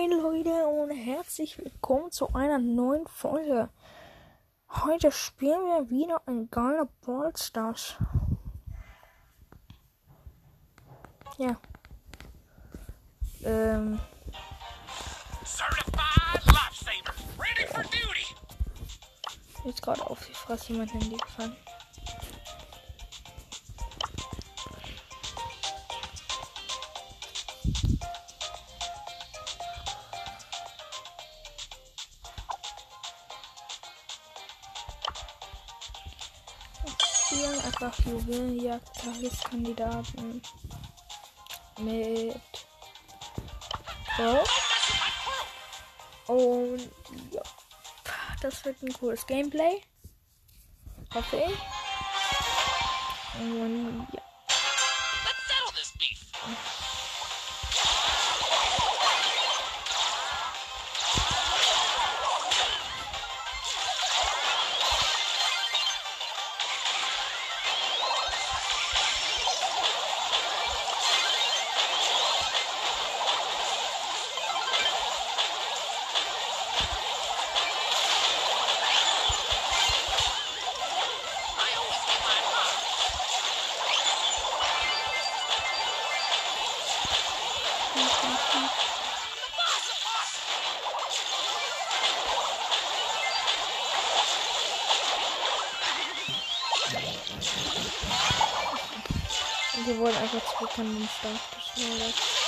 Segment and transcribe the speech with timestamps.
[0.00, 3.68] Moin Leute und herzlich willkommen zu einer neuen Folge.
[4.70, 7.96] Heute spielen wir wieder ein geiler Brawl Stars.
[11.36, 11.54] Ja.
[13.44, 14.00] Ähm.
[15.44, 18.36] Certified lifesaver, ready for duty.
[19.66, 21.54] Jetzt gerade auf die Fresse mein Handy gefallen.
[37.82, 40.42] Einfach Juwelenjagd Tageskandidaten
[41.78, 42.40] mit
[44.14, 44.44] Pro.
[46.26, 46.90] Und
[47.32, 47.42] ja,
[48.42, 49.80] das wird ein cooles Gameplay.
[51.14, 51.58] Hoffe ich.
[53.40, 53.89] Und
[100.10, 102.14] Wurden einfach zurück an den Start geschleudert.
[102.14, 102.39] I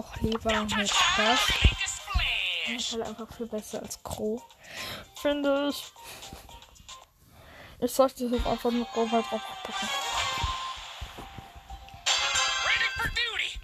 [0.00, 0.72] doch lieber mit
[1.16, 1.40] das.
[2.68, 4.42] ist halt einfach viel besser als Crow.
[5.20, 5.92] Finde ich.
[7.80, 9.88] Ich sollte das einfach nur Robert drauf packen.
[12.66, 13.60] Ready for duty.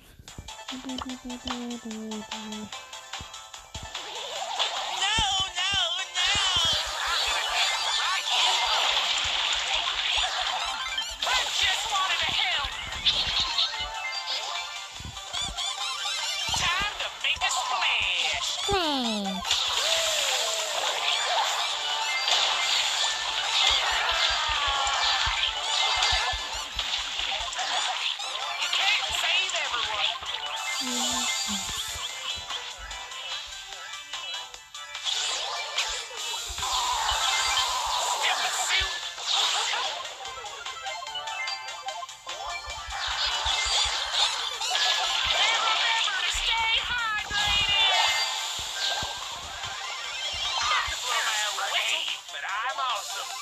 [52.69, 53.37] I'm awesome.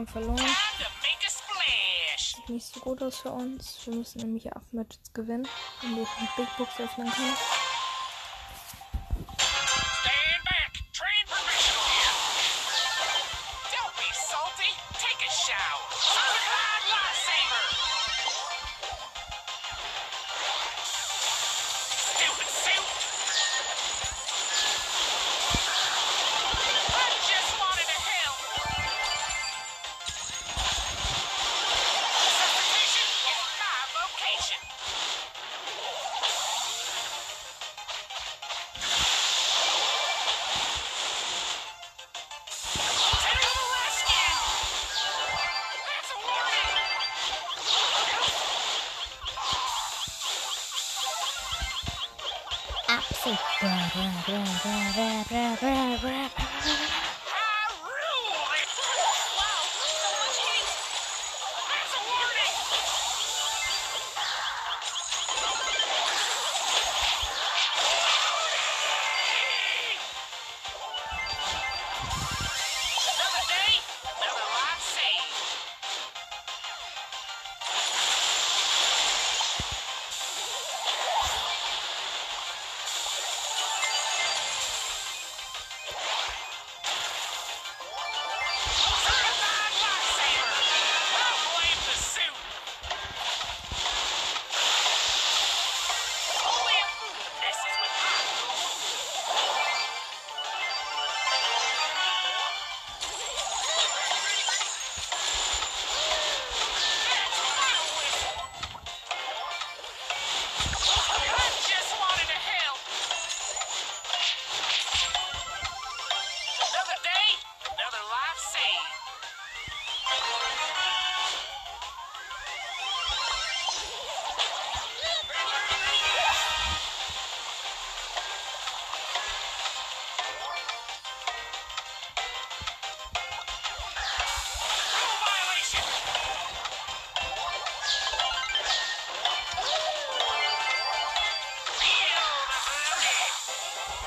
[0.00, 0.56] Haben verloren.
[2.16, 3.78] Sieht nicht so gut aus für uns.
[3.84, 5.46] Wir müssen nämlich acht Matches gewinnen,
[5.82, 7.59] damit ich eine Big Box öffnen kann.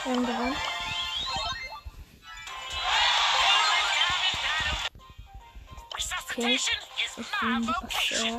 [0.03, 0.55] Wir haben gewonnen.
[6.35, 6.55] Okay.
[6.55, 6.65] Ich
[7.39, 8.33] bin die Passeur.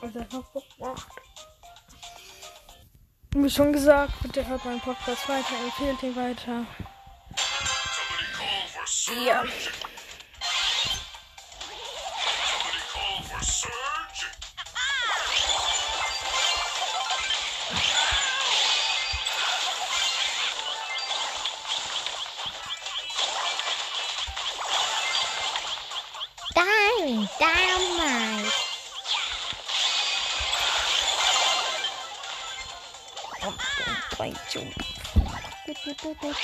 [0.00, 1.08] Und also, dann noch gemacht.
[3.36, 6.66] Wie schon gesagt, bitte hört meinen Podcast weiter, empfehlt ihn weiter.
[9.24, 9.44] Ja.
[27.38, 28.52] damals.
[33.40, 34.74] Komm, komm, rein, Junge.
[35.66, 36.36] Gut, gut, gut, gut.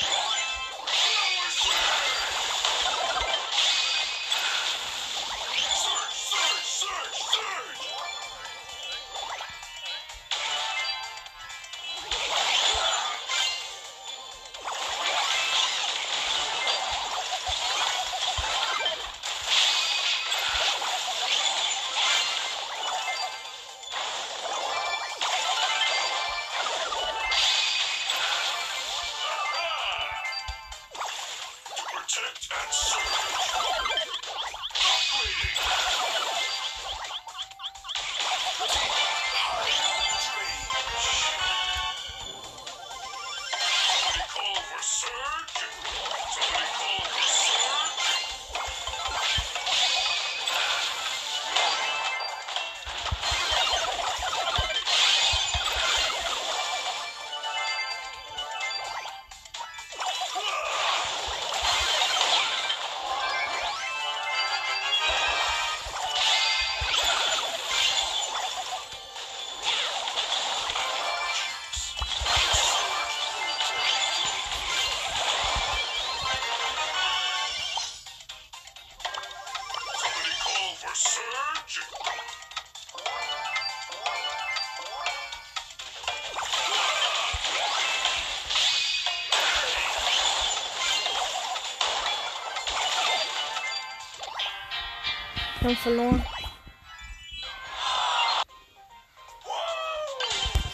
[95.60, 96.24] Wir haben verloren.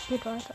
[0.09, 0.55] Geht weiter.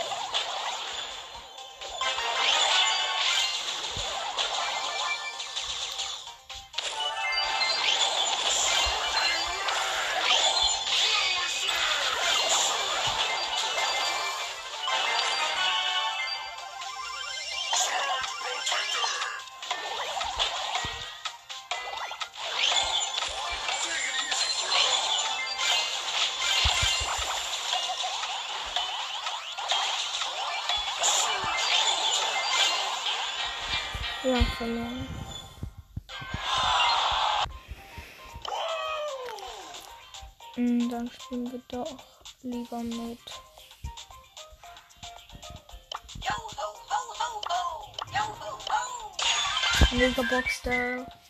[34.23, 35.07] Ja, verloren.
[40.53, 41.97] Hm, dann spielen wir doch
[42.43, 43.19] lieber mit.
[49.91, 51.20] Mega Boxster.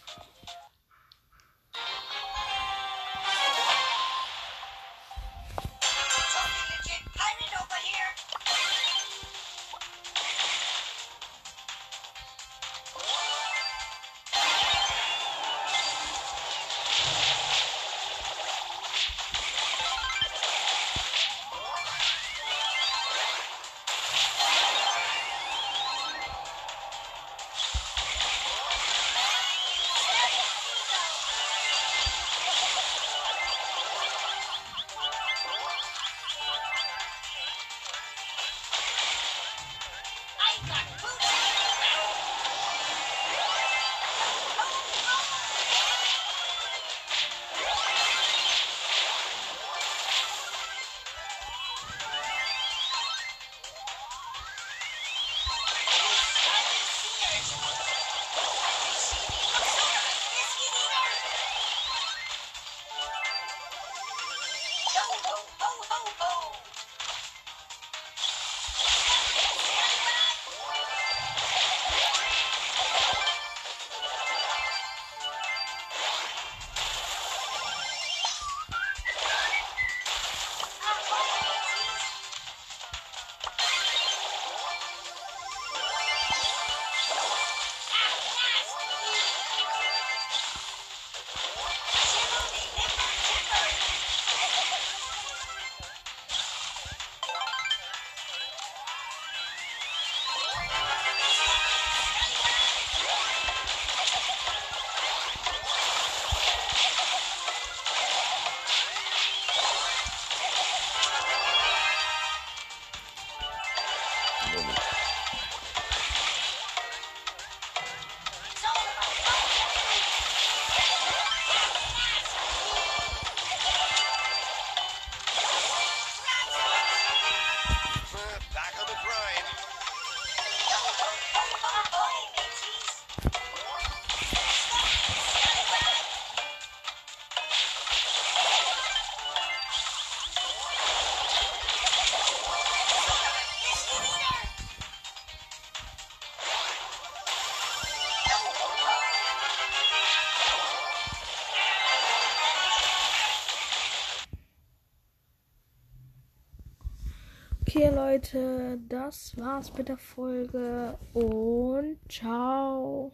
[158.21, 163.11] Leute, das war's mit der Folge und ciao.